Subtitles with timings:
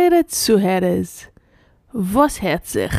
[0.00, 1.26] eure Zuhörers,
[1.92, 2.92] was hört sich?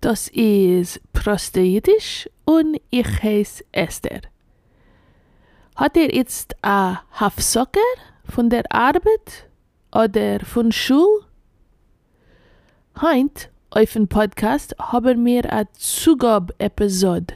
[0.00, 4.22] Das ist Prosteidisch und ich heiße Esther.
[5.76, 7.80] Hat ihr jetzt a Hafsocker
[8.24, 9.48] von der Arbeit
[9.94, 11.24] oder von Schul?
[13.00, 17.34] Heint auf dem Podcast haben wir a Zugab-Episode.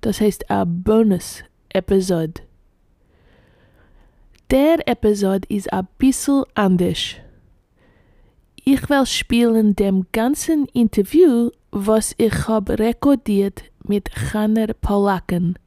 [0.00, 2.40] Das heißt a Bonus-Episode.
[4.50, 7.16] Der Episode ist a bissel anders.
[8.66, 15.58] Ich will spielen dem ganzen Interview, was ich hab rekordiert mit Hanner Paulaken,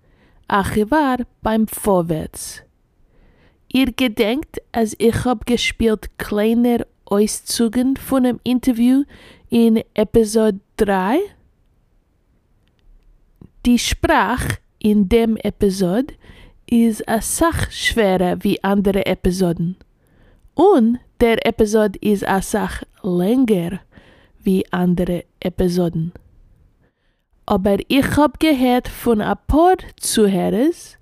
[0.48, 2.64] Archivar beim Vorwärts.
[3.68, 9.04] Ihr gedenkt, als ich hab gespielt kleiner Auszügen von dem Interview
[9.52, 11.20] in Episode 3?
[13.68, 16.16] Die Sprache in dem Episode
[16.66, 19.78] ist a Sach schwerer wie andere Episoden.
[20.56, 23.80] Und der Episode ist a Sach länger
[24.44, 26.14] wie andere Episoden.
[27.46, 30.98] Aber ich hab gehört von a paar Zuhörers,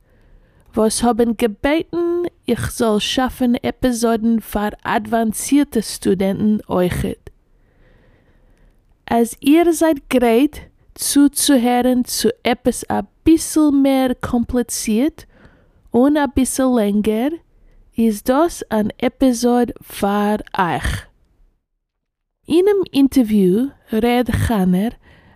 [0.74, 7.18] was haben gebeten, ich soll schaffen Episoden für advancierte Studenten euch.
[9.06, 10.62] Als ihr seid bereit,
[10.94, 15.28] zuzuhören zu etwas a bisschen mehr kompliziert
[15.92, 17.30] und ein bisschen länger,
[17.96, 21.15] ist das ein Episode für euch.
[22.48, 24.92] In einem Interview redet Hanner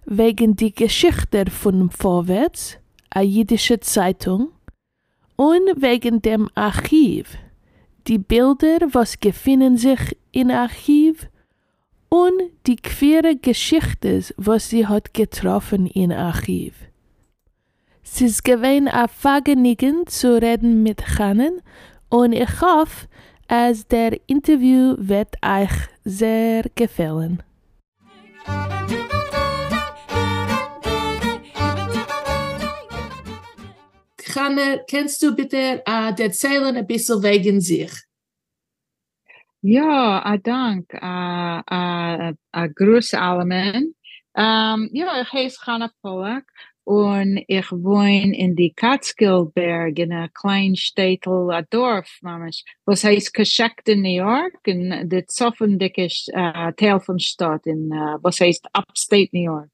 [0.05, 2.77] wegen die Geschichte von Vorwärts,
[3.09, 4.49] a jüdische Zeitung,
[5.35, 7.35] und wegen dem Archiv,
[8.07, 9.99] die Bilder, was gefunden sich
[10.33, 11.27] im Archiv,
[12.09, 16.75] und die queere Geschichte, was sie hat getroffen im Archiv.
[18.03, 21.61] Es ist gewesen ein Vergnügen zu reden mit Hannen
[22.09, 23.08] und ich hoffe,
[23.49, 25.71] dass der Interview wird euch
[26.05, 27.43] sehr gefallen.
[34.36, 37.92] Hanne, kannst du bitte äh, erzählen ein bisschen wegen sich?
[39.61, 40.93] Ja, uh, dank.
[40.93, 43.95] Uh, uh, uh, allen.
[44.33, 46.45] Um, ja, ich heiße Hanna Pollack
[46.89, 54.02] und ich wohne in die Catskillberg in einer kleinen Städtel, Dorf, mamisch, was heißt Coshocton,
[54.02, 59.70] New York, und der zoffendicke uh, Teil Stadt, in, uh, was heißt Upstate New York.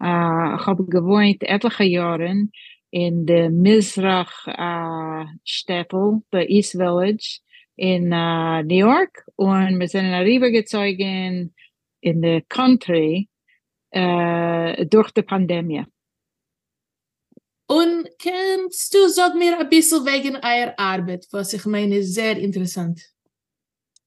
[0.00, 2.48] Uh, ich habe gewohnt etliche Jahre
[2.92, 7.40] in der Mizrach uh, Städtel, der East Village,
[7.76, 11.54] in uh, New York und wir sind rübergezogen
[12.00, 13.28] in the country
[13.94, 15.84] uh, durch die Pandemie.
[17.68, 22.98] Und kannst du sag mir ein bisschen wegen eurer Arbeit, was ich meine, sehr interessant.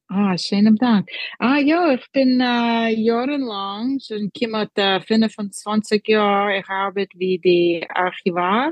[0.07, 1.07] Ah, schönen Dank.
[1.37, 7.85] Ah ja, ich bin äh, jahrelang, schon knapp äh, 25 Jahre, ich arbeite wie die
[7.87, 8.71] Archivar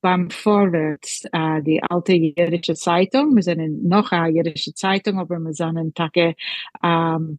[0.00, 3.36] beim Vorwärts, äh, die alte jüdische Zeitung.
[3.36, 6.34] Wir sind noch eine jüdische Zeitung, aber wir sind eine
[6.82, 7.38] ähm,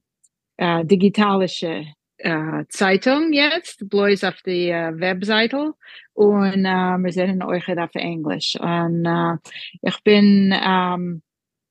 [0.58, 1.88] äh, digitalische
[2.24, 5.74] äh, Zeitung jetzt, bloß auf die äh, Webseite
[6.14, 8.56] und äh, wir sind euch auf Englisch.
[8.60, 9.38] Und äh,
[9.82, 11.22] ich bin ähm,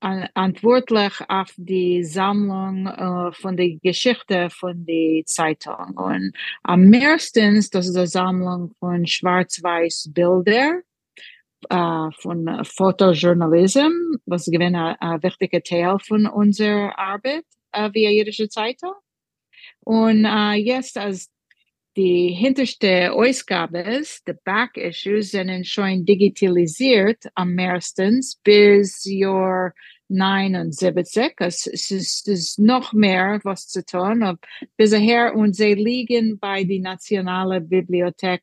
[0.01, 5.97] verantwortlich auf die Sammlung äh, von der Geschichte von der Zeitung.
[5.97, 10.81] Und am meisten, das ist eine Sammlung von schwarz-weiß Bilder
[11.71, 13.93] äh, von Fotojournalism,
[14.27, 18.93] was gewinnt ein, ein wichtiger Teil von unserer Arbeit äh, via jüdische Zeitung.
[19.81, 21.31] Und äh, jetzt als
[21.97, 29.75] die hinterste Ausgabe ist, die Back Issues, sind schon digitalisiert am meisten bis Jahr
[30.09, 31.35] 79.
[31.39, 34.23] Es, es, ist, es ist noch mehr was zu tun.
[34.23, 34.39] Und
[34.77, 38.43] bisher und sie liegen bei der Nationalen Bibliothek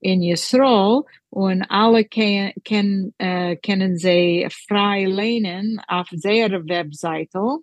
[0.00, 7.58] in Yisrael und alle ken, ken, äh, können sie frei lehnen auf ihrer Webseite.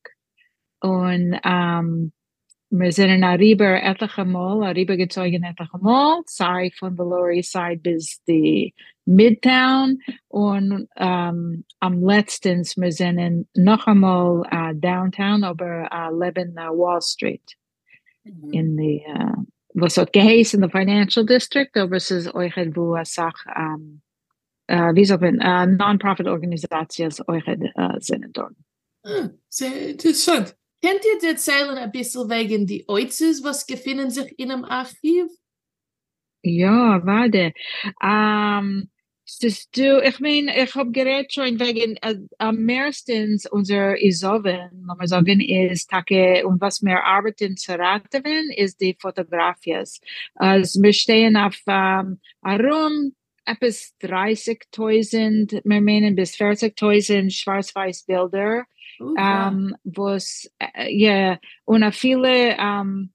[0.79, 2.13] Und um,
[2.69, 7.51] wir sind in Ariba etliche Mal, Ariba gezogen etliche Mal, sei von der Lower East
[7.51, 8.73] Side bis die
[9.07, 16.51] Midtown und um, am letzten wir sind in noch einmal uh, Downtown, aber uh, leben
[16.57, 17.55] uh, Wall Street.
[18.25, 18.53] Mhm.
[18.53, 19.43] In die, uh,
[19.73, 24.01] was hat geheißen, the Financial District, aber es ist euch wo a Sach, um,
[24.69, 28.55] uh, wie sagt man, uh, Non-Profit Organisations euch uh, sind dort.
[29.03, 30.53] Ah, sehr interessant.
[30.81, 35.27] Kennt ihr erzählen ein bisschen wegen die Oizes, was befinden sich in einem Archiv?
[36.43, 37.53] Ja, warte.
[37.99, 38.96] Dus
[39.75, 45.07] du, ich meine, ich habe geredet schon wegen, uh, am meistens unser Isoven, wenn man
[45.07, 49.99] sagen, ist, Tage, und was wir arbeiten zu raten, ist die Fotografies.
[50.35, 53.13] Also wir stehen auf um, herum,
[53.45, 58.65] etwas 30.000, wir meinen bis 40.000 schwarz-weiß Bilder
[58.99, 60.49] um, was
[60.87, 63.11] ja und viele um,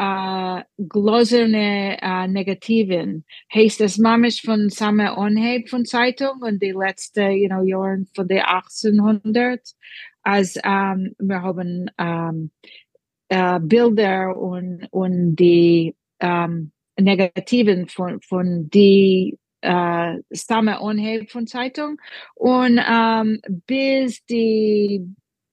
[0.00, 3.24] uh, glaserne uh, Negativen.
[3.52, 8.28] Heißt es mamisch von Samme Onheb von Zeitung und die letzte you know Jahren von
[8.28, 9.60] der 1800
[10.22, 12.50] als um, wir haben um,
[13.32, 22.00] uh, Bilder und und die um, Negativen von von die äh, Stamme Onheb von Zeitung.
[22.34, 25.04] Und ähm, bis die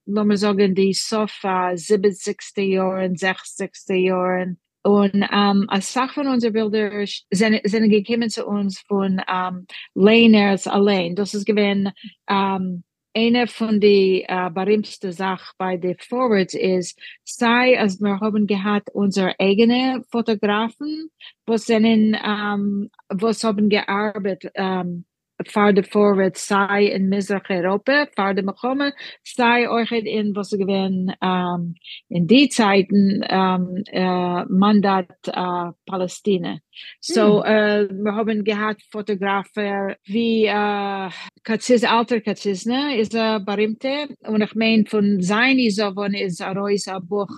[0.06, 2.38] lass mal sagen die Sofa 70.
[2.58, 3.72] Jahren 60.
[3.90, 9.66] Jahren und ähm, als Sache von unseren Bildern sind, sind gekommen zu uns von ähm,
[9.96, 11.16] Laners allein.
[11.16, 11.92] Das ist gewesen
[12.30, 12.84] ähm,
[13.16, 18.90] eine von den uh, berühmtesten Sachen bei den Forwards ist, sei, als wir haben gehabt
[18.94, 21.10] unsere eigenen Fotografen,
[21.46, 25.06] was sind, um, was haben gearbeitet, um,
[25.44, 28.94] für die Forwards, sei in Mizrach Europa, für die Mechomen,
[29.24, 31.76] sei euch in, was gewinnen, um,
[32.10, 36.60] in die Zeiten, um, uh, Mandat uh, Palästina.
[37.00, 37.92] So, hm.
[37.92, 41.10] uh, wir haben gehabt Fotografen wie uh,
[41.44, 47.08] Katziz, alter Katzizne ist er berühmte und ich meine von seinen Sovon ist er ein
[47.08, 47.30] Buch,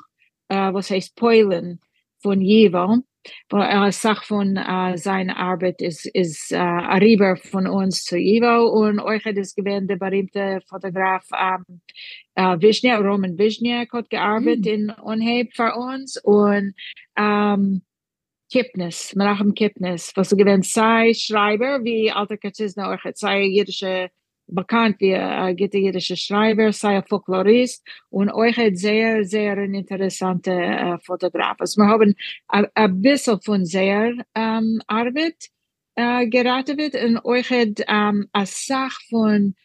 [0.51, 1.79] uh, was heißt Poilen
[2.21, 3.03] von Jevo.
[3.51, 8.99] Äh, Sach von äh, seiner Arbeit ist, ist äh, Arriba von uns zu Ivo und
[8.99, 11.81] euch hat es gewähnt, der berühmte Fotograf ähm,
[12.35, 14.71] äh, Wisniak, Roman Wisniak hat gearbeitet mhm.
[14.71, 16.73] in Unheb für uns und
[17.17, 17.81] ähm,
[18.49, 24.09] Kipnis, Menachem Kipnis, was gewähnt sei Schreiber, wie Alter Katzizna euch sei jüdische
[24.47, 31.57] bekannt wie äh, jüdische Schreiber, sei Folklorist und euch hat sehr, sehr interessante äh, Fotograf.
[31.59, 32.15] Also wir haben
[32.47, 35.49] ein bisschen von sehr ähm, Arbeit
[35.95, 39.55] äh, geraten wird und euch hat ähm, eine Sache von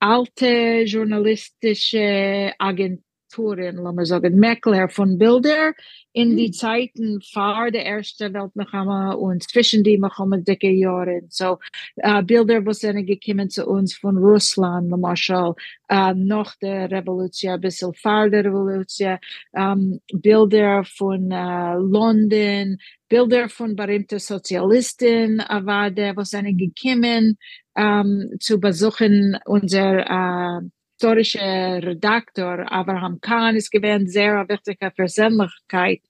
[0.00, 5.72] alte journalistische Agenturen Autorin, lassen wir sagen, Meckler von Bilder.
[6.12, 6.52] In die hm.
[6.52, 9.98] Zeiten vor der Ersten Weltmilchama und zwischen die
[10.46, 11.26] dicke Jahren.
[11.30, 11.58] So,
[12.04, 15.54] uh, Bilder, was sind gekommen zu uns von Russland, Marshall,
[15.90, 19.16] uh, noch der Revolution, ein bisschen vor der Revolution,
[19.52, 22.76] um, Bilder von uh, London,
[23.08, 27.38] Bilder von berühmten Sozialisten, aber der, was sind gekommen,
[27.74, 30.68] um, zu besuchen unser uh,
[31.02, 31.40] historische
[31.82, 36.00] Redaktor Abraham Kahn ist gewesen sehr wichtige Persönlichkeit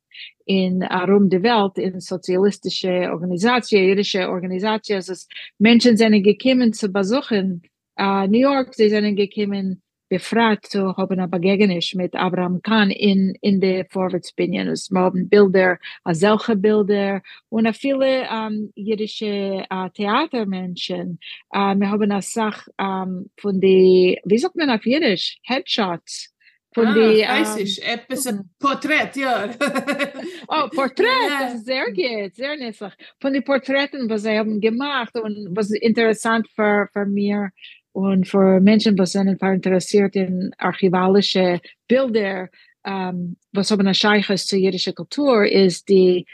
[0.45, 4.97] in um die Welt in sozialistische Organisation, jüdische Organisation.
[4.97, 5.15] Also
[5.59, 7.63] Menschen sind gekommen zu besuchen.
[7.99, 9.82] Uh, New York, sie sind gekommen
[10.13, 14.69] befragt zu haben eine Begegnung mit Abraham Kahn in, in der Vorwärtsbindung.
[14.69, 21.19] Es haben Bilder, solche Bilder und viele um, jüdische uh, Theatermenschen.
[21.49, 25.39] Uh, wir haben eine Sache um, von den, wie sagt man auf Jiddisch?
[25.45, 26.29] Headshots.
[26.75, 29.49] Von ah, die, weiß um, ich, etwas ein Porträt, ja.
[30.49, 32.93] oh, Porträt, das ist sehr gut, sehr nützlich.
[33.19, 37.51] Von den Porträten, was sie haben gemacht und was interessant für, für mir
[37.93, 42.49] und für Menschen, die sind interessiert in archivalische Bilder,
[42.85, 46.27] um, was haben ein Scheich ist zur jüdischen Kultur, ist die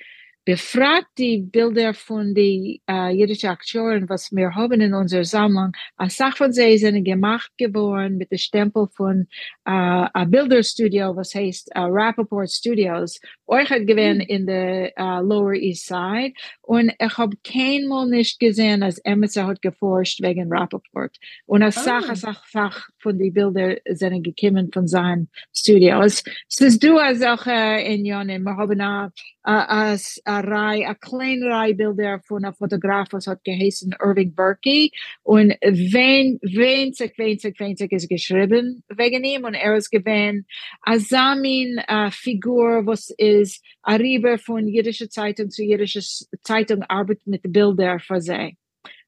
[0.49, 5.73] befragt die Bilder von den äh, jüdischen Akteuren, was wir haben in unserer Sammlung.
[5.99, 9.28] Eine Sache von sie sind gemacht geworden mit dem Stempel von
[9.67, 13.21] äh, einem Bilderstudio, was heißt äh, Rappaport Studios.
[13.47, 14.37] Euch hat gewähnt mhm.
[14.37, 16.33] in der uh, Lower East Side.
[16.62, 21.14] Und ich habe keinmal nicht gesehen, als Emerson hat geforscht wegen Rappaport.
[21.45, 21.78] Und eine oh.
[21.78, 26.23] Sache, Sache, Sache von den Bildern sind gekommen von seinen Studios.
[26.49, 29.12] Es ist du als auch äh, in Jonen, wir haben eine
[29.49, 34.93] as a Rei, a klein Reibilder von einer Fotograf, was hat geheißen Irving Berkey.
[35.23, 39.45] Und wen, wenzig, wenzig, wenzig ist geschrieben wegen ihm.
[39.45, 40.47] Und er ist gewesen,
[40.85, 46.02] a Samin uh, Figur, was ist a Rieber von jüdischer Zeitung zu jüdischer
[46.43, 48.57] Zeitung arbeitet mit Bilder für sie.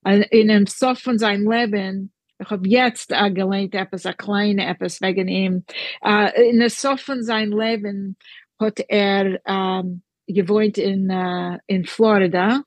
[0.04, 5.02] In dem Sof von seinem Leben, ich habe jetzt uh, gelernt etwas, a kleine etwas
[5.02, 5.64] wegen ihm.
[6.02, 8.16] Uh, in der Sof von seinem Leben
[8.58, 12.62] hat er um, gewohnt in, uh, in Florida.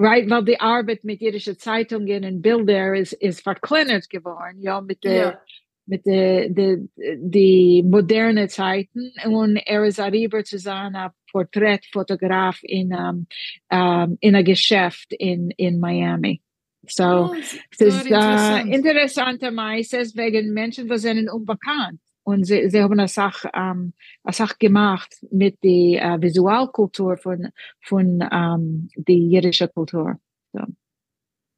[0.00, 5.02] Right, weil die Arbeit mit jüdischen Zeitungen und Bilder ist, ist verkleinert geworden, ja, mit
[5.02, 5.40] der, yeah.
[5.86, 6.78] mit der, der,
[7.16, 9.12] die moderne Zeiten.
[9.24, 13.26] Und er ist arriba zu sein, ein Porträtfotograf in, um,
[13.70, 16.42] um, in einem Geschäft in, in Miami.
[16.86, 22.00] So, oh, es ist uh, interessanterweise wegen Menschen, die sind unbekannt.
[22.28, 27.48] Und sie, sie haben eine Sache, ähm, eine Sache gemacht mit der äh, Visualkultur von,
[27.80, 30.16] von ähm, der jüdischen Kultur.
[30.52, 30.60] So.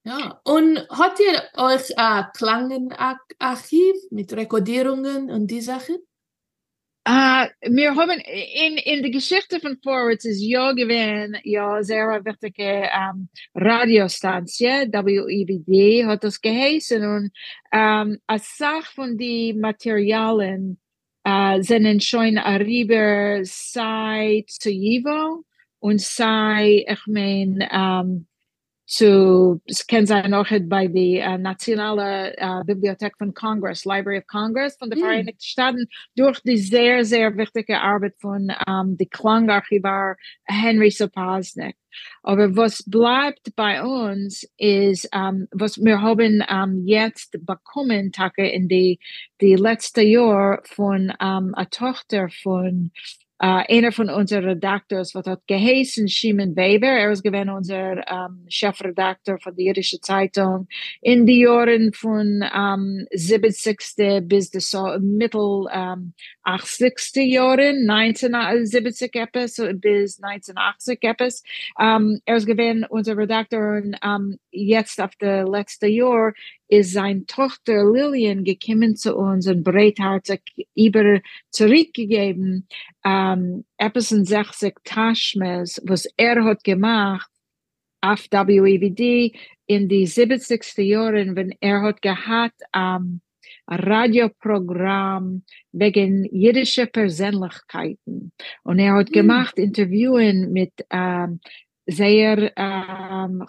[0.04, 5.96] Ja, und habt ihr euch ein Klangenarchiv mit Rekodierungen und die Sachen?
[7.08, 12.90] Uh, wir haben in, in der Geschichte von Forwards ist ja gewesen, ja, sehr wichtige
[12.94, 17.30] um, Radiostantie, WEBD hat das geheißen und
[17.72, 20.78] um, als Sache von den Materialien
[21.26, 25.44] uh, sind schon arriba sei zu Jivo
[25.78, 28.26] und sei, ich meine, um,
[28.90, 34.90] zu, sein auch bei der uh, Nationale uh, Bibliothek von Congress, Library of Congress von
[34.90, 35.02] den mm.
[35.02, 41.76] Vereinigten Staaten, durch die sehr, sehr wichtige Arbeit von um, der Klangarchivar Henry Sopasnik.
[42.24, 48.66] Aber was bleibt bei uns ist, um, was wir haben um, jetzt bekommen, Tage in
[48.66, 48.98] die,
[49.40, 52.90] die letzte Jahr von um, einer Tochter von
[53.42, 56.88] Uh, einer von unseren Redakteurs, was hat geheißen, Shimon Weber.
[56.88, 60.68] Er ist gewesen unser um, Chefredakteur von der Jüdische Zeitung
[61.00, 64.28] in die Jahren von um, 70.
[64.28, 65.40] bis die so, mittel
[65.72, 67.14] um, 80.
[67.14, 71.42] Jahren, 1970 etwas bis 1980 etwas.
[71.76, 76.34] Um, er ist gewesen unser Redakteur und um, jetzt auf der letzte Jahr
[76.70, 80.40] ist seine Tochter Lillian gekommen zu uns und breitherzig
[80.76, 82.68] über zurückgegeben,
[83.04, 87.28] ähm, etwas in 60 Taschmes, was er hat gemacht
[88.00, 89.34] auf WEVD
[89.66, 90.78] in die 70.
[90.78, 93.20] Jahren, wenn er hat gehabt, ähm,
[93.66, 98.32] Radioprogramm wegen jüdischer Persönlichkeiten.
[98.62, 99.14] Und er hat mhm.
[99.14, 101.40] gemacht Interviewen mit ähm,
[101.86, 103.44] sehr ähm,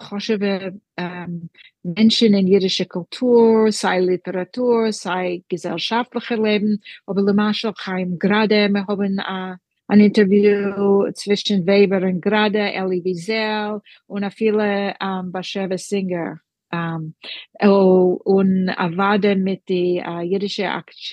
[1.82, 6.82] Menschen in jüdischer Kultur, sei Literatur, sei gesellschaftlicher Leben.
[7.06, 9.56] Aber Lemaschel Chaim gerade, wir haben äh,
[9.88, 16.40] ein Interview zwischen Weber und Grade, Elie Wiesel und viele ähm, Basheva Singer.
[16.74, 17.14] Um,
[17.60, 20.66] oh, und Avade mit der uh, jüdischen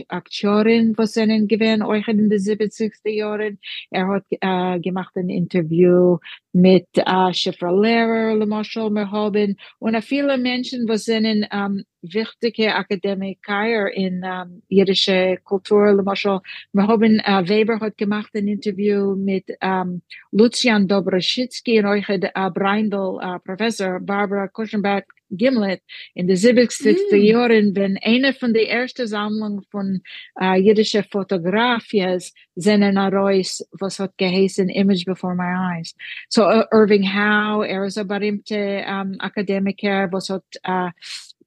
[0.08, 3.60] Akteurin, was ihnen gewesen, euch in den 70er Jahren.
[3.92, 6.18] Er hat uh, gemacht ein Interview
[6.54, 14.24] mit uh, Schiffer Lehrer, Lemoschel Merhoben, und viele Menschen, was ihnen um, wichtige Akademiker in
[14.24, 16.40] um, jüdische Kultur, Lemoschel
[16.72, 20.02] Merhoben, uh, Weber hat gemacht ein Interview mit um,
[20.32, 25.82] Lucian Dobroschitzky und euch uh, Breindl, uh, Professor Barbara Kuschenberg, Gimlet
[26.14, 27.16] in de 70 mm.
[27.16, 30.02] Jahren, wenn eine von der ersten Sammlungen von
[30.42, 32.20] uh, jüdische Fotografien
[32.56, 35.96] sind in Arois, was hat geheißen Image Before My Eyes.
[36.30, 40.90] So uh, Irving Howe, er ist ein berühmter um, Akademiker, was hat uh,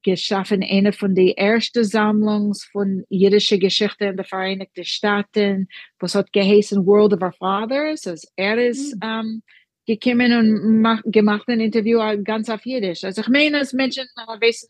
[0.02, 6.32] geschaffen, eine von den ersten Sammlungen von jüdischer Geschichte in den Vereinigten Staaten, was hat
[6.32, 8.06] geheißen World of Our Fathers.
[8.06, 9.04] Also er ist mm.
[9.04, 9.42] um,
[9.86, 13.04] gekommen und mach, gemacht ein Interview ganz auf Jiddisch.
[13.04, 14.68] Also ich meine, dass Menschen äh, wissen,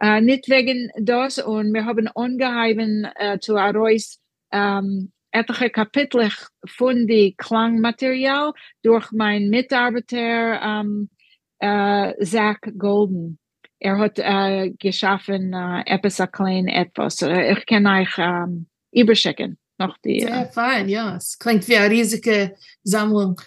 [0.00, 4.18] äh, nicht wegen das und wir haben ungeheimen äh, zu Arois
[4.52, 6.30] ähm, etliche Kapitel
[6.66, 11.10] von dem Klangmaterial durch meinen Mitarbeiter ähm,
[11.58, 13.38] äh, Zach Golden.
[13.78, 17.20] Er hat äh, geschaffen äh, etwas klein etwas.
[17.22, 19.58] Äh, ich kann euch ähm, überschicken.
[19.78, 21.16] Noch die, Sehr fein, ja.
[21.16, 23.38] Es klingt wie eine riesige Sammlung.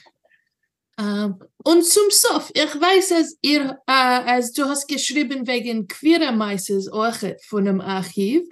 [1.00, 6.34] Ähm, und zum Sof, ich weiß, dass ihr, äh, als du hast geschrieben wegen queerer
[6.34, 8.44] Meises auch von dem Archiv,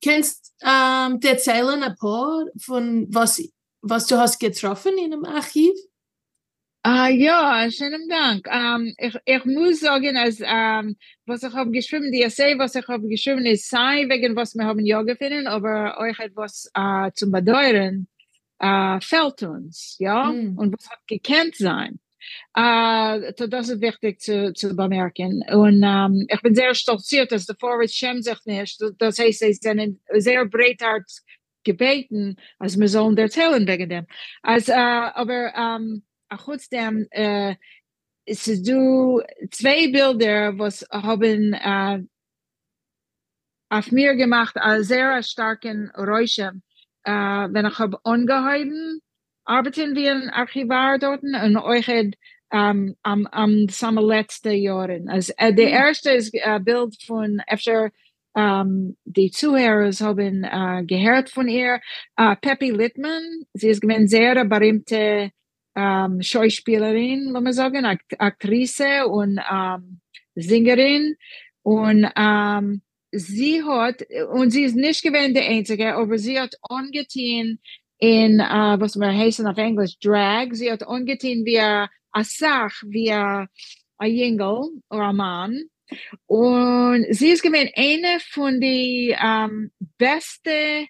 [0.00, 3.42] kennst ähm, erzählen ein paar von was,
[3.82, 5.74] was du hast getroffen in dem Archiv?
[6.86, 8.46] Uh, ja, schönen Dank.
[8.46, 12.88] Um, ich, ich muss sagen, als, um, was ich habe geschrieben, die Essay, was ich
[12.88, 17.32] habe geschrieben, ist sei wegen was wir haben ja gefunden, aber euch etwas uh, zum
[17.32, 18.08] Bedeuten
[18.60, 20.58] fällt uns, ja, mm.
[20.58, 21.98] und was hat gekannt sein.
[22.56, 25.42] Uh, das ist wichtig zu, zu bemerken.
[25.50, 28.78] Und um, ich bin sehr stolziert, dass der Forrest schämt sich nicht.
[28.98, 31.10] Das heißt, sie sind sehr breithart
[31.64, 34.06] gebeten, als wir sollen erzählen wegen dem.
[34.42, 37.54] Als, uh, aber um, trotzdem äh,
[38.24, 42.02] es du zwei Bilder was haben äh,
[43.70, 46.52] auf mir gemacht als sehr starken Räusche
[47.04, 47.10] äh,
[47.52, 49.00] wenn ich habe angehalten
[49.44, 51.88] arbeiten wir ein Archivar dort und euch
[52.52, 55.08] um, am, am samen letzte Jahren.
[55.08, 57.90] Also, äh, der erste ist äh, Bild von efter
[58.32, 61.80] um, die Zuhörer haben äh, gehört von ihr.
[62.16, 63.22] Äh, Peppy Littman,
[63.54, 65.32] sie ist gewesen sehr berühmte
[65.74, 70.00] ähm, Schauspielerin, lass mal sagen, Akt Aktrice und ähm,
[70.36, 71.16] Sängerin.
[71.62, 74.02] Und ähm, sie hat,
[74.32, 77.58] und sie ist nicht gewesen die Einzige, aber sie hat angetan
[77.98, 80.48] in, uh, was wir heißen auf Englisch, Drag.
[80.52, 81.88] Sie hat angetan wie a
[82.22, 83.46] Sach, wie a,
[84.02, 85.64] Jingle oder a Mann.
[86.26, 90.86] Und sie ist gewesen eine von den ähm, besten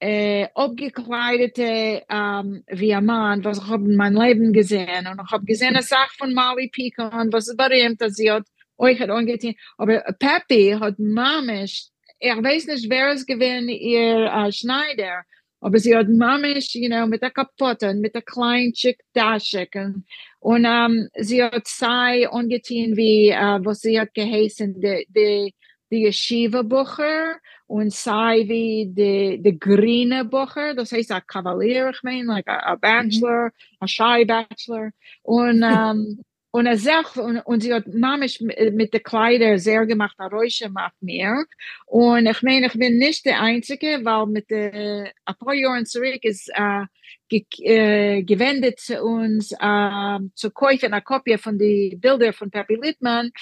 [0.00, 5.06] äh, abgekleidete ähm, wie ein Mann, was ich in meinem Leben gesehen.
[5.06, 8.46] Und ich habe gesehen eine Sache von Molly Pecan, was ist berühmt, dass sie hat
[8.78, 9.54] euch hat angetan.
[9.76, 11.88] Aber Peppy hat Mamisch,
[12.18, 15.22] ich weiß nicht, wer es gewesen, ihr äh, Schneider,
[15.60, 20.04] aber sie hat Mamisch, you know, mit der Kapotte, mit der kleinen Chick Dashik und,
[20.40, 25.54] und ähm, sie hat sei angetan, wie, äh, was sie hat geheißen, die, die,
[25.90, 27.36] die Yeshiva-Bucher
[27.66, 32.72] und sei wie die, die grüne Bucher, das heißt ein Kavalier, ich meine, like a,
[32.72, 33.76] a Bachelor, mhm.
[33.80, 34.90] a Shy Bachelor.
[35.22, 39.86] Und, um, und er sagt, und, und sie hat mamisch mit, mit den Kleidern sehr
[39.86, 41.46] gemacht, ein Räuschen macht mir.
[41.86, 46.22] Und ich meine, ich bin nicht der Einzige, weil mit der, ein paar Jahren zurück
[46.22, 46.84] ist, äh,
[47.30, 52.74] ge, äh, gewendet zu uns, äh, zu kaufen eine Kopie von den Bildern von Peppy
[52.74, 53.32] Littman.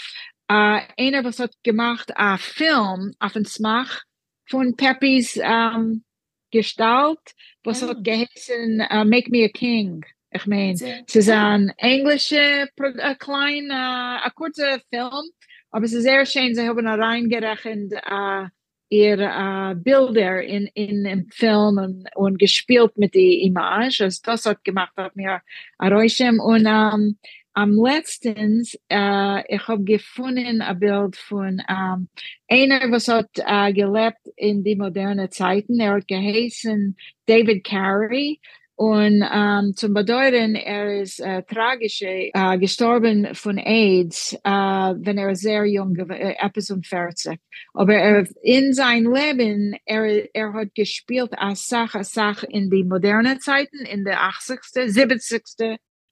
[0.46, 4.02] Äh, einer, was hat gemacht, ein Film auf den Smach,
[4.48, 6.04] von Peppys ähm,
[6.52, 7.88] Gestalt, was oh.
[7.88, 10.04] hat geheißen uh, Make Me a King.
[10.32, 15.30] Ich meine, es ist ein englischer, ein kleiner, ein kurzer Film,
[15.70, 18.46] aber es ist sehr schön, sie haben reingerechnet uh,
[18.90, 24.00] ihre uh, Bilder in, in Film und, und gespielt mit der Image.
[24.00, 25.42] Also das hat gemacht, hat mir
[25.78, 26.40] ein Räuschen.
[26.40, 27.16] Und um,
[27.52, 32.08] am letztens, uh, ich habe gefunden ein Bild von um,
[32.48, 35.78] einer, was hat uh, gelebt in die moderne Zeiten.
[35.78, 38.40] Er hat geheißen David Carey.
[38.80, 45.36] Und um, zum Bedeuten, er ist uh, tragisch uh, gestorben von AIDS, uh, wenn er
[45.36, 47.38] sehr jung war, etwas um 40.
[47.74, 52.82] Aber er, in sein Leben, er, er hat gespielt als Sache, als Sache in die
[52.82, 54.60] moderne Zeiten, in den 80.
[54.72, 55.42] 70.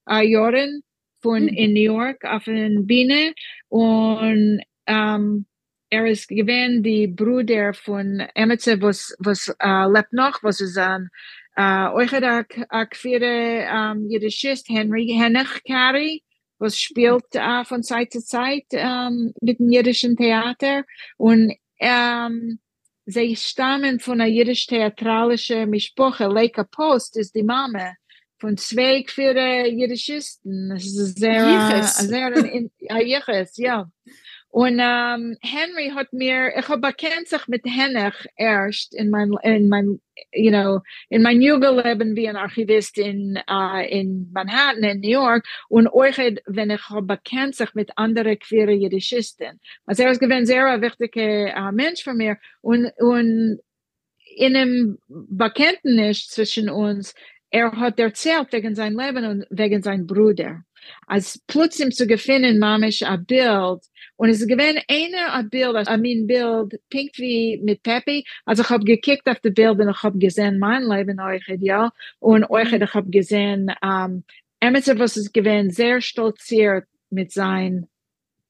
[0.07, 0.83] Uh, Jahren
[1.23, 1.47] von mhm.
[1.47, 3.33] in New York auf den Biene
[3.69, 5.47] und ähm,
[5.89, 11.09] er ist gewesen die Bruder von Emetze, was was äh, lebt noch, was ist ein
[11.55, 16.23] äh, euch der akquire ähm, Jüdischist Henry Hennech Carey,
[16.59, 20.83] was spielt äh, von Zeit zu Zeit ähm, mit dem jüdischen Theater
[21.17, 22.59] und ähm,
[23.05, 26.27] sie stammen von einer jüdisch-theatralischen Mischproche.
[26.27, 27.93] Leica Post ist die Mama
[28.37, 29.33] von zwei für
[29.67, 30.69] Jüdischisten.
[30.69, 33.89] Das ist sehr, sehr, in, Jiches, ja.
[34.51, 39.69] Und um, Henry hat mir, ich habe erkannt sich mit Hennech erst in mein, in
[39.69, 40.01] mein,
[40.33, 45.45] you know, in mein Jugendleben wie ein Archivist in, uh, in Manhattan, in New York.
[45.69, 49.59] Und euch, wenn ich habe erkannt sich mit anderen queere Jüdischisten.
[49.85, 52.37] Also er ist gewesen sehr ein wichtiger uh, Mensch für mir.
[52.61, 53.59] Und, und
[54.35, 57.13] in einem Bekenntnis zwischen uns,
[57.51, 60.63] er hat erzählt wegen sein Leben und wegen sein Bruder.
[61.07, 63.81] Als plötzlich zu gewinnen, mamisch ein Bild,
[64.19, 68.69] und es gewinnt einer ein Bild, also mein Bild, pink wie mit Peppy, also ich
[68.69, 72.73] habe gekickt auf die Bilder und ich habe gesehen, mein Leben euch, ja, und euch,
[72.73, 74.23] ich habe gesehen, ähm,
[74.59, 77.87] Emerson, was es gewinnt, sehr stolziert mit sein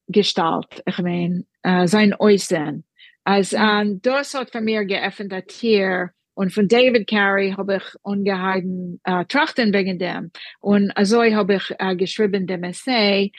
[0.08, 2.82] Gestalt, ich meine, äh, sein Äußern.
[3.22, 9.00] Als, ähm, das hat für mir geöffnet, hier, Und von David Carey habe ich ungeheiden
[9.04, 10.30] äh, Trachten wegen dem.
[10.60, 13.32] Und also habe ich äh, geschrieben dem Essay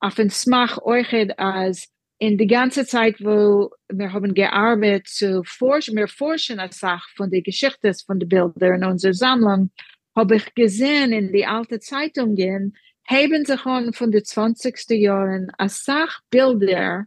[0.00, 5.96] auf den Smach euch als in die ganze Zeit, wo wir haben gearbeitet zu forschen,
[5.96, 9.70] wir forschen eine Sache von der Geschichte von den Bildern in unserer Sammlung,
[10.14, 12.76] habe ich gesehen in die alte Zeitungen,
[13.08, 14.88] haben sich schon von den 20.
[14.90, 17.06] Jahren eine Sache Bilder,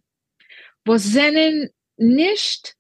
[0.86, 2.77] wo sind nicht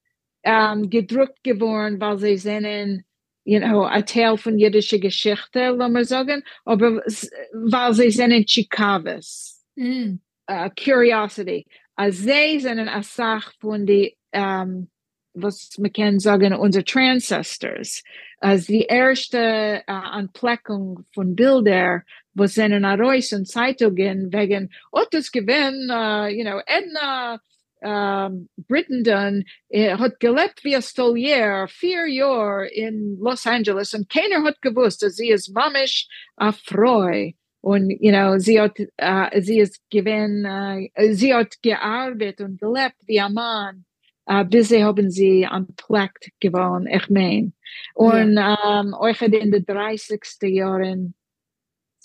[0.47, 3.03] um, gedruckt geworden, weil sie sind
[3.47, 6.97] you know, ein Teil von jüdischer Geschichte, lassen wir sagen, aber
[7.53, 9.63] weil sie sind Chikavas.
[9.75, 10.19] Mm.
[10.49, 11.65] Uh, curiosity.
[11.95, 14.89] Als sie sind eine Sache von die, um,
[15.33, 18.03] was man kann sagen, unsere Ancestors.
[18.39, 25.05] Als die erste uh, Anpleckung von Bildern, was sind in Arois und Zeitungen wegen, oh,
[25.09, 27.39] das gewinn, uh, you know, Edna,
[27.81, 34.43] um, Brittenden uh, hat gelebt wie ein Stolier vier Jahre in Los Angeles und keiner
[34.43, 36.07] hat gewusst, dass sie ist mamisch
[36.65, 37.31] Freu.
[37.61, 42.95] Und, you know, sie hat, uh, sie ist gewinn, uh, sie hat gearbeitet und gelebt
[43.05, 43.83] wie ein Mann,
[44.29, 47.53] uh, bis sie haben sie unplugged gewonnen, ich mein.
[47.93, 48.79] Und, ja.
[48.79, 50.21] um, euch in den 30.
[50.43, 51.13] Jahren,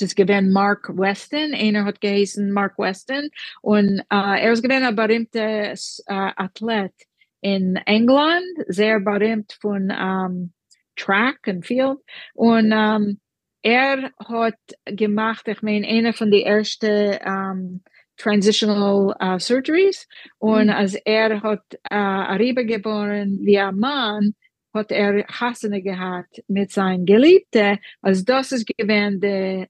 [0.00, 3.30] ist gewesen Mark Weston, einer hat geheißen Mark Weston.
[3.60, 6.92] Und uh, er ist gewesen ein berühmter uh, Athlet
[7.40, 10.52] in England, sehr berühmt von um,
[10.96, 11.98] Track and Field.
[12.34, 13.20] Und um,
[13.62, 17.82] er hat gemacht, ich meine, einer von den ersten um,
[18.16, 20.06] Transitional uh, Surgeries.
[20.38, 20.70] Und mhm.
[20.70, 24.34] als er hat uh, geboren wie ein Mann,
[24.74, 29.68] hat er Hassene gehabt mit seinem Geliebten, also das ist gewesen der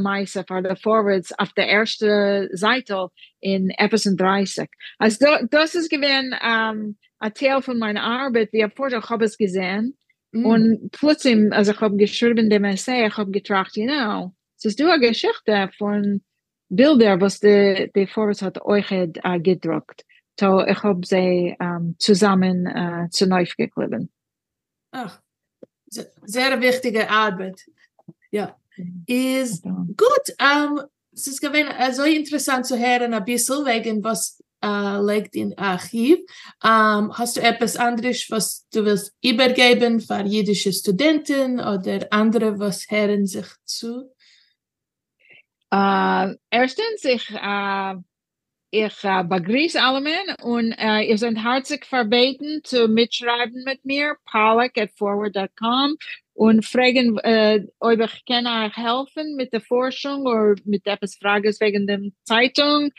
[0.00, 3.08] Meise für die Forwards auf der ersten Seite
[3.40, 4.68] in Episode 30.
[4.98, 9.38] Also das ist gewesen um, ein Teil von meiner Arbeit, wie ich vorher habe es
[9.38, 9.96] gesehen.
[10.32, 10.46] Mm.
[10.46, 14.80] Und plötzlich, also ich habe geschrieben dem Essay, ich habe getracht, you know, es ist
[14.80, 16.22] eine Geschichte von
[16.68, 20.04] Bildern, was die, die Forwards hat euch uh, gedruckt.
[20.38, 24.10] So ich habe sie um, zusammen uh, zu neu geklebt.
[24.90, 25.20] Ach,
[25.86, 27.60] sehr wichtige Arbeit.
[28.30, 28.56] Ja.
[29.06, 30.34] Is gut.
[30.40, 30.80] Um,
[31.12, 35.56] es ist gewesen uh, so interessant zu hören ein bisschen wegen was uh, liegt in
[35.58, 36.18] Archiv.
[36.62, 42.90] Um, hast du etwas anderes, was du willst übergeben für jüdische Studenten oder andere, was
[42.90, 44.10] hören sich zu?
[45.72, 48.00] Uh, erstens, ich, uh,
[48.70, 50.02] ich uh, begrüße alle
[50.42, 55.96] und uh, ihr seid herzlich verbeten zu mitschreiben mit mir, pollock at forward.com
[56.34, 61.54] und fragen, äh, ob ich kann euch helfen mit der Forschung oder mit etwas Fragen
[61.60, 62.90] wegen der Zeitung,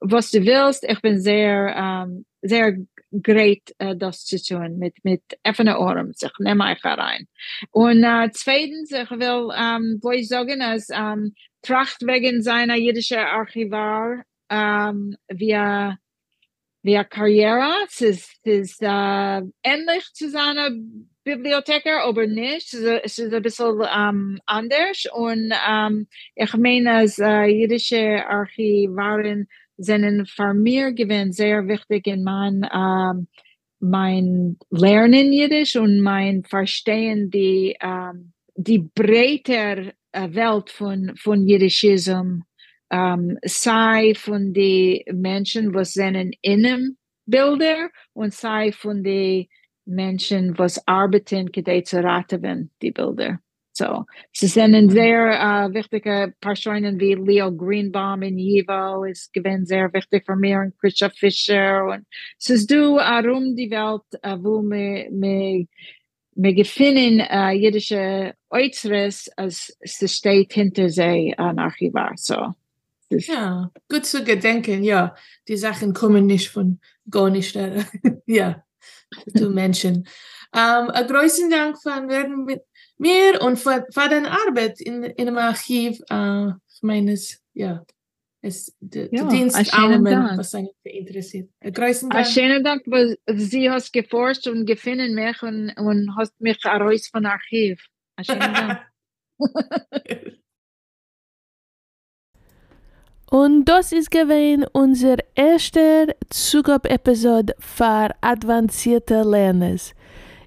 [0.00, 0.84] was du willst.
[0.84, 2.76] Ich bin sehr, ähm, sehr
[3.22, 6.12] great, äh, das zu tun mit, mit offenen Ohren.
[6.20, 7.26] Ich nehme euch herein.
[7.70, 14.22] Und äh, zweitens, ich will, ähm, ich sagen, als ähm, Tracht wegen seiner jüdischen Archivar
[14.50, 15.96] ähm, via
[16.82, 17.72] via Karriere.
[17.86, 20.70] Es ist, es ist äh, ähnlich zu seiner
[21.24, 22.74] Bibliotheker, aber nicht.
[22.74, 25.06] Es ist ein bisschen um, anders.
[25.12, 32.24] Und um, ich meine, als uh, jüdische Archivaren sind für mich gewesen sehr wichtig in
[32.24, 33.28] mein, um,
[33.80, 42.40] mein Lernen Jiddisch und mein Verstehen die, um, die breite Welt von, von Jiddischism,
[42.90, 49.46] sei von den Menschen, was sind innen Bilder und sei von den
[49.84, 53.40] Menschen, was arbeiten, gedei zu raten, die Bilder.
[53.74, 59.64] So, sie sind ein sehr uh, wichtige Personen wie Leo Greenbaum in Jivo, ist gewinn
[59.64, 62.06] sehr wichtig für mich und Christoph Fischer und
[62.38, 65.66] es ist du herum die Welt, uh, wo wir, wir,
[66.34, 72.12] wir gefunden uh, jüdische Äußeres, als es steht hinter sie an Archivar.
[72.16, 72.52] So.
[73.08, 75.14] Ja, gut zu gedenken, ja.
[75.48, 76.78] Die Sachen kommen nicht von
[77.10, 77.56] gar nicht.
[78.26, 78.62] ja
[79.36, 80.08] zu Menschen.
[80.54, 82.62] Um, ein großen Dank von werden mit
[82.98, 87.82] mir und für, für deine Arbeit in, in dem Archiv uh, meines, ja,
[88.42, 91.48] es, de, ja, Dienst allen, was einen interessiert.
[91.60, 92.26] Ein großen Dank.
[92.26, 97.24] schönen Dank, weil Sie hast geforscht und gefunden mich und, und hast mich heraus von
[97.24, 97.80] Archiv.
[98.20, 98.80] Schönen Dank.
[103.32, 109.94] Und das ist gewesen unser erster Zugab-Episode für advancierte Lerners.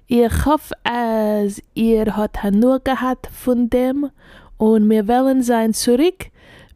[0.06, 4.08] Ich hoffe, dass ihr hat nur gehabt von dem
[4.56, 6.26] und wir wollen sein zurück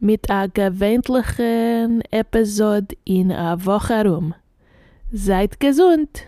[0.01, 4.35] mit einer gewöhnlichen Episode in einer Woche rum.
[5.13, 6.27] Seid gesund!